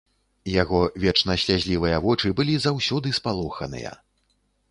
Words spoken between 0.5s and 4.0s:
Яго вечна слязлівыя вочы былі заўсёды спалоханыя.